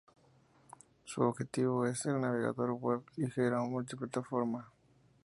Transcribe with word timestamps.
Su 1.03 1.21
objetivo 1.21 1.85
es 1.85 1.99
ser 1.99 2.15
un 2.15 2.21
navegador 2.21 2.71
web 2.73 3.03
ligero 3.17 3.63
multiplataforma. 3.67 4.67